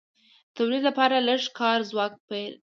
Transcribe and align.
د 0.03 0.03
تولید 0.57 0.81
لپاره 0.89 1.25
لږ 1.27 1.41
کاري 1.59 1.83
ځواک 1.91 2.13
پېرل 2.27 2.45
کېږي 2.53 2.57